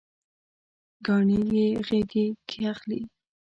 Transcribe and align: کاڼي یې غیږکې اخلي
کاڼي 1.05 1.39
یې 1.55 1.67
غیږکې 1.85 2.61
اخلي 2.73 2.99